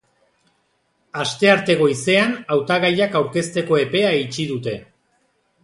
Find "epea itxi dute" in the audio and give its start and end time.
3.85-4.75